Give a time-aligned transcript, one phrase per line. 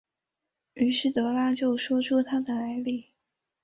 [0.73, 3.11] 于是德拉就说出他的来历。